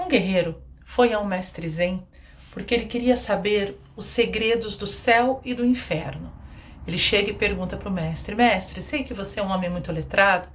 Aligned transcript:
Um 0.00 0.08
guerreiro 0.08 0.58
foi 0.82 1.12
a 1.12 1.20
um 1.20 1.26
mestre 1.26 1.68
Zen 1.68 2.02
porque 2.52 2.74
ele 2.74 2.86
queria 2.86 3.18
saber 3.18 3.76
os 3.94 4.06
segredos 4.06 4.74
do 4.74 4.86
céu 4.86 5.42
e 5.44 5.52
do 5.52 5.62
inferno. 5.62 6.32
Ele 6.86 6.96
chega 6.96 7.30
e 7.30 7.34
pergunta 7.34 7.76
para 7.76 7.90
o 7.90 7.92
mestre: 7.92 8.34
Mestre, 8.34 8.80
sei 8.80 9.04
que 9.04 9.12
você 9.12 9.40
é 9.40 9.42
um 9.42 9.50
homem 9.50 9.68
muito 9.68 9.92
letrado. 9.92 10.48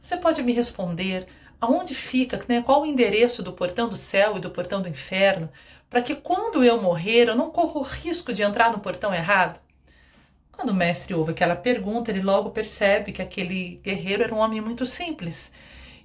Você 0.00 0.16
pode 0.16 0.40
me 0.44 0.52
responder 0.52 1.26
aonde 1.60 1.96
fica, 1.96 2.40
né, 2.48 2.62
qual 2.62 2.82
o 2.82 2.86
endereço 2.86 3.42
do 3.42 3.52
portão 3.52 3.88
do 3.88 3.96
céu 3.96 4.36
e 4.36 4.40
do 4.40 4.50
portão 4.50 4.80
do 4.80 4.88
inferno, 4.88 5.50
para 5.90 6.00
que 6.00 6.14
quando 6.14 6.62
eu 6.62 6.80
morrer 6.80 7.28
eu 7.28 7.34
não 7.34 7.50
corra 7.50 7.80
o 7.80 7.82
risco 7.82 8.32
de 8.32 8.44
entrar 8.44 8.70
no 8.70 8.78
portão 8.78 9.12
errado? 9.12 9.60
Quando 10.52 10.70
o 10.70 10.74
mestre 10.74 11.12
ouve 11.12 11.32
aquela 11.32 11.56
pergunta, 11.56 12.12
ele 12.12 12.22
logo 12.22 12.50
percebe 12.50 13.10
que 13.10 13.20
aquele 13.20 13.80
guerreiro 13.82 14.22
era 14.22 14.34
um 14.34 14.38
homem 14.38 14.60
muito 14.60 14.86
simples 14.86 15.50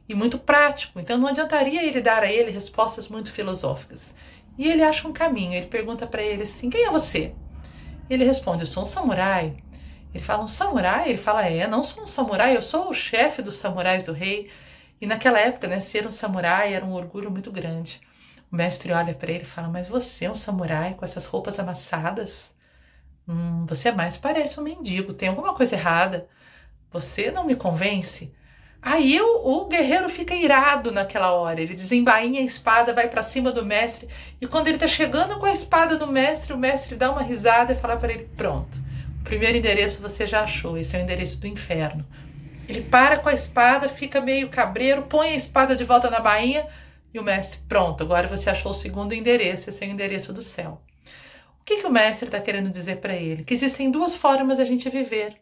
e 0.07 0.15
muito 0.15 0.39
prático, 0.39 0.99
então 0.99 1.17
não 1.17 1.27
adiantaria 1.27 1.83
ele 1.83 2.01
dar 2.01 2.23
a 2.23 2.31
ele 2.31 2.49
respostas 2.49 3.09
muito 3.09 3.31
filosóficas. 3.31 4.15
E 4.57 4.67
ele 4.67 4.81
acha 4.81 5.07
um 5.07 5.13
caminho, 5.13 5.53
ele 5.53 5.67
pergunta 5.67 6.07
para 6.07 6.21
ele 6.21 6.43
assim: 6.43 6.69
Quem 6.69 6.85
é 6.85 6.89
você? 6.89 7.33
Ele 8.09 8.23
responde: 8.23 8.63
Eu 8.63 8.67
sou 8.67 8.83
um 8.83 8.85
samurai. 8.85 9.57
Ele 10.13 10.23
fala: 10.23 10.43
Um 10.43 10.47
samurai? 10.47 11.09
Ele 11.09 11.17
fala: 11.17 11.45
É, 11.45 11.67
não 11.67 11.83
sou 11.83 12.03
um 12.03 12.07
samurai, 12.07 12.55
eu 12.55 12.61
sou 12.61 12.89
o 12.89 12.93
chefe 12.93 13.41
dos 13.41 13.55
samurais 13.55 14.05
do 14.05 14.13
rei. 14.13 14.49
E 14.99 15.05
naquela 15.05 15.39
época, 15.39 15.67
né, 15.67 15.79
ser 15.79 16.07
um 16.07 16.11
samurai 16.11 16.73
era 16.73 16.83
um 16.85 16.93
orgulho 16.93 17.29
muito 17.29 17.51
grande. 17.51 18.01
O 18.51 18.55
mestre 18.55 18.91
olha 18.91 19.13
para 19.13 19.31
ele 19.31 19.43
e 19.43 19.45
fala: 19.45 19.67
Mas 19.67 19.87
você 19.87 20.25
é 20.25 20.31
um 20.31 20.35
samurai 20.35 20.95
com 20.95 21.05
essas 21.05 21.25
roupas 21.25 21.59
amassadas? 21.59 22.55
Hum, 23.27 23.65
você 23.67 23.91
mais 23.91 24.17
parece 24.17 24.59
um 24.59 24.63
mendigo, 24.63 25.13
tem 25.13 25.29
alguma 25.29 25.53
coisa 25.53 25.75
errada. 25.75 26.27
Você 26.91 27.29
não 27.29 27.43
me 27.45 27.55
convence? 27.55 28.33
Aí 28.81 29.19
o, 29.19 29.47
o, 29.47 29.65
guerreiro 29.65 30.07
fica 30.07 30.35
irado 30.35 30.91
naquela 30.91 31.31
hora. 31.31 31.59
Ele 31.59 31.73
desembainha 31.73 32.39
a 32.39 32.43
espada, 32.43 32.93
vai 32.93 33.09
para 33.09 33.21
cima 33.21 33.51
do 33.51 33.65
mestre. 33.65 34.07
E 34.39 34.47
quando 34.47 34.67
ele 34.67 34.77
tá 34.77 34.87
chegando 34.87 35.37
com 35.39 35.45
a 35.45 35.51
espada 35.51 35.97
do 35.97 36.07
mestre, 36.07 36.53
o 36.53 36.57
mestre 36.57 36.95
dá 36.95 37.11
uma 37.11 37.23
risada 37.23 37.73
e 37.73 37.75
fala 37.75 37.97
para 37.97 38.13
ele: 38.13 38.29
Pronto, 38.37 38.77
o 39.19 39.23
primeiro 39.23 39.57
endereço 39.57 40.01
você 40.01 40.27
já 40.27 40.41
achou. 40.41 40.77
Esse 40.77 40.95
é 40.95 40.99
o 40.99 41.03
endereço 41.03 41.39
do 41.39 41.47
inferno. 41.47 42.05
Ele 42.67 42.81
para 42.81 43.17
com 43.17 43.29
a 43.29 43.33
espada, 43.33 43.87
fica 43.89 44.21
meio 44.21 44.49
cabreiro, 44.49 45.03
põe 45.03 45.29
a 45.29 45.35
espada 45.35 45.75
de 45.75 45.83
volta 45.83 46.09
na 46.09 46.19
bainha. 46.19 46.65
E 47.13 47.19
o 47.19 47.23
mestre: 47.23 47.59
Pronto, 47.67 48.03
agora 48.03 48.27
você 48.27 48.49
achou 48.49 48.71
o 48.71 48.75
segundo 48.75 49.13
endereço. 49.13 49.69
Esse 49.69 49.83
é 49.83 49.87
o 49.87 49.91
endereço 49.91 50.31
do 50.31 50.41
céu. 50.41 50.81
O 51.59 51.63
que, 51.65 51.77
que 51.77 51.87
o 51.87 51.91
mestre 51.91 52.27
está 52.27 52.39
querendo 52.39 52.69
dizer 52.69 52.97
para 52.97 53.15
ele? 53.15 53.43
Que 53.43 53.53
existem 53.53 53.91
duas 53.91 54.15
formas 54.15 54.59
a 54.59 54.65
gente 54.65 54.89
viver. 54.89 55.35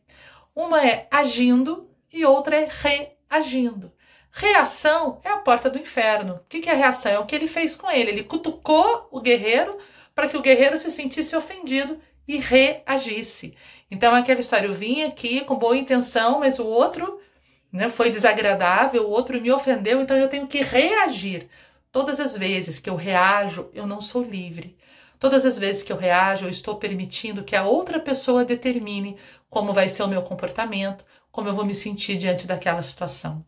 Uma 0.56 0.84
é 0.84 1.08
agindo 1.12 1.88
e 2.16 2.24
outra 2.24 2.56
é 2.56 2.68
re 2.70 3.10
agindo. 3.30 3.92
Reação 4.32 5.20
é 5.22 5.30
a 5.30 5.38
porta 5.38 5.70
do 5.70 5.78
inferno. 5.78 6.36
O 6.36 6.40
que 6.48 6.70
é 6.70 6.74
reação? 6.74 7.12
É 7.12 7.20
o 7.20 7.26
que 7.26 7.36
ele 7.36 7.46
fez 7.46 7.76
com 7.76 7.92
ele. 7.92 8.10
Ele 8.10 8.24
cutucou 8.24 9.10
o 9.12 9.20
guerreiro 9.20 9.78
para 10.14 10.30
que 10.30 10.38
o 10.38 10.42
guerreiro 10.42 10.78
se 10.78 10.90
sentisse 10.92 11.36
ofendido 11.36 12.00
e 12.26 12.38
reagisse. 12.38 13.56
Então, 13.92 14.16
aquela 14.16 14.40
história, 14.40 14.68
eu 14.68 14.74
vim 14.74 15.04
aqui 15.04 15.42
com 15.42 15.56
boa 15.56 15.76
intenção, 15.76 16.40
mas 16.40 16.58
o 16.58 16.66
outro 16.66 17.20
né, 17.72 17.90
foi 17.90 18.10
desagradável, 18.10 19.04
o 19.04 19.10
outro 19.10 19.40
me 19.42 19.52
ofendeu, 19.52 20.02
então 20.02 20.16
eu 20.16 20.30
tenho 20.30 20.48
que 20.48 20.62
reagir. 20.62 21.50
Todas 21.92 22.20
as 22.20 22.38
vezes 22.38 22.80
que 22.80 22.90
eu 22.90 22.96
reajo, 22.96 23.70
eu 23.74 23.86
não 23.86 24.00
sou 24.00 24.24
livre. 24.24 24.78
Todas 25.20 25.46
as 25.46 25.60
vezes 25.60 25.84
que 25.84 25.92
eu 25.92 25.98
reajo, 25.98 26.46
eu 26.46 26.50
estou 26.50 26.78
permitindo 26.78 27.44
que 27.44 27.56
a 27.56 27.66
outra 27.66 28.00
pessoa 28.00 28.46
determine 28.46 29.18
como 29.50 29.72
vai 29.72 29.88
ser 29.88 30.04
o 30.04 30.08
meu 30.08 30.22
comportamento, 30.22 31.06
como 31.36 31.50
eu 31.50 31.54
vou 31.54 31.66
me 31.66 31.76
sentir 31.76 32.16
diante 32.16 32.48
daquela 32.48 32.82
situação. 32.82 33.46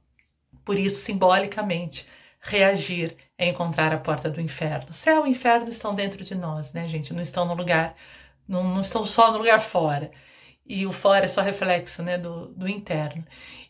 Por 0.66 0.78
isso, 0.78 1.06
simbolicamente, 1.06 2.06
reagir 2.42 3.16
é 3.38 3.48
encontrar 3.48 3.94
a 3.94 3.98
porta 3.98 4.30
do 4.30 4.42
inferno. 4.42 4.92
Céu 4.92 5.26
e 5.26 5.30
inferno 5.30 5.70
estão 5.70 5.96
dentro 5.96 6.22
de 6.22 6.36
nós, 6.36 6.74
né, 6.74 6.86
gente? 6.90 7.14
Não 7.14 7.22
estão 7.22 7.46
no 7.46 7.56
lugar, 7.56 7.96
não, 8.46 8.62
não 8.62 8.82
estão 8.82 9.06
só 9.06 9.32
no 9.32 9.38
lugar 9.38 9.62
fora. 9.62 10.12
E 10.66 10.86
o 10.86 10.92
fora 10.92 11.24
é 11.24 11.28
só 11.30 11.42
reflexo, 11.42 12.04
né, 12.04 12.18
do, 12.18 12.48
do 12.50 12.68
interno. 12.68 13.24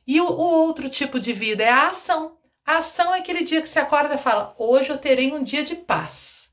E 0.07 0.19
o, 0.19 0.25
o 0.25 0.65
outro 0.65 0.89
tipo 0.89 1.19
de 1.19 1.31
vida 1.31 1.63
é 1.63 1.69
a 1.69 1.89
ação. 1.89 2.39
A 2.65 2.77
ação 2.77 3.13
é 3.13 3.19
aquele 3.19 3.43
dia 3.43 3.61
que 3.61 3.69
você 3.69 3.77
acorda 3.77 4.15
e 4.15 4.17
fala: 4.17 4.55
hoje 4.57 4.89
eu 4.89 4.97
terei 4.97 5.31
um 5.31 5.43
dia 5.43 5.63
de 5.63 5.75
paz. 5.75 6.46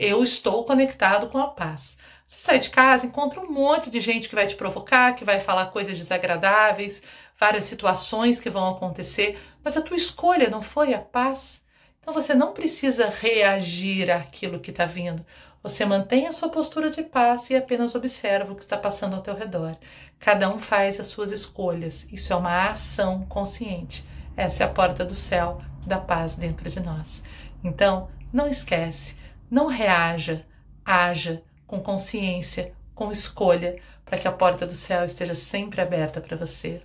Eu 0.00 0.22
estou 0.22 0.62
conectado 0.62 1.26
com 1.26 1.38
a 1.38 1.48
paz. 1.48 1.98
Você 2.24 2.38
sai 2.38 2.60
de 2.60 2.70
casa, 2.70 3.04
encontra 3.04 3.40
um 3.40 3.50
monte 3.50 3.90
de 3.90 3.98
gente 3.98 4.28
que 4.28 4.34
vai 4.36 4.46
te 4.46 4.54
provocar, 4.54 5.16
que 5.16 5.24
vai 5.24 5.40
falar 5.40 5.72
coisas 5.72 5.98
desagradáveis, 5.98 7.02
várias 7.36 7.64
situações 7.64 8.40
que 8.40 8.48
vão 8.48 8.68
acontecer, 8.68 9.36
mas 9.64 9.76
a 9.76 9.82
tua 9.82 9.96
escolha 9.96 10.48
não 10.48 10.62
foi 10.62 10.94
a 10.94 11.00
paz. 11.00 11.64
Então 12.00 12.14
você 12.14 12.32
não 12.32 12.52
precisa 12.52 13.08
reagir 13.08 14.08
àquilo 14.08 14.60
que 14.60 14.70
está 14.70 14.84
vindo. 14.84 15.26
Você 15.64 15.84
mantém 15.84 16.28
a 16.28 16.32
sua 16.32 16.48
postura 16.48 16.90
de 16.90 17.02
paz 17.02 17.50
e 17.50 17.56
apenas 17.56 17.96
observa 17.96 18.52
o 18.52 18.54
que 18.54 18.62
está 18.62 18.78
passando 18.78 19.16
ao 19.16 19.22
teu 19.22 19.34
redor. 19.34 19.76
Cada 20.20 20.48
um 20.48 20.60
faz 20.60 21.00
as 21.00 21.08
suas 21.08 21.32
escolhas. 21.32 22.06
Isso 22.12 22.32
é 22.32 22.36
uma 22.36 22.70
ação 22.70 23.26
consciente. 23.26 24.04
Essa 24.36 24.62
é 24.62 24.66
a 24.66 24.70
porta 24.70 25.04
do 25.04 25.16
céu, 25.16 25.60
da 25.84 25.98
paz 25.98 26.36
dentro 26.36 26.70
de 26.70 26.78
nós. 26.78 27.24
Então, 27.64 28.08
não 28.32 28.46
esquece, 28.46 29.17
não 29.50 29.66
reaja, 29.66 30.44
haja, 30.84 31.42
com 31.66 31.80
consciência, 31.80 32.74
com 32.94 33.10
escolha, 33.10 33.80
para 34.04 34.18
que 34.18 34.26
a 34.26 34.32
porta 34.32 34.66
do 34.66 34.72
céu 34.72 35.04
esteja 35.04 35.34
sempre 35.34 35.80
aberta 35.80 36.20
para 36.20 36.36
você. 36.36 36.82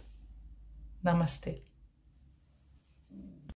Namastê. 1.01 1.61